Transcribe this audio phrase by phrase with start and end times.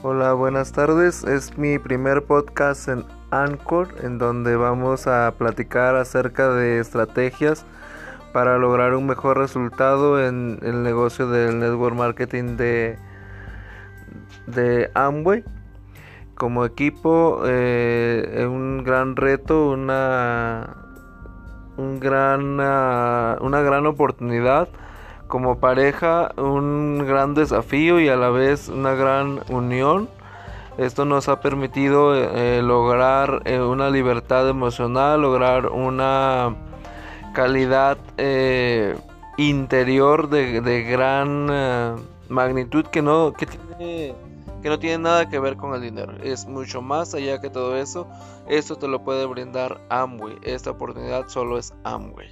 [0.00, 1.24] Hola, buenas tardes.
[1.24, 7.66] Es mi primer podcast en Anchor en donde vamos a platicar acerca de estrategias
[8.32, 12.96] para lograr un mejor resultado en el negocio del network marketing de,
[14.46, 15.42] de Amway.
[16.36, 20.76] Como equipo, eh, un gran reto, una,
[21.76, 24.68] un gran, una gran oportunidad
[25.28, 30.08] como pareja un gran desafío y a la vez una gran unión.
[30.78, 36.56] Esto nos ha permitido eh, lograr eh, una libertad emocional, lograr una
[37.34, 38.96] calidad eh,
[39.36, 44.14] interior de, gran magnitud que no, tiene,
[44.62, 46.12] que no tiene nada que ver con el dinero.
[46.22, 48.06] Es mucho más allá que todo eso.
[48.48, 50.38] Esto te lo puede brindar Amway.
[50.42, 52.28] Esta oportunidad solo es Amway.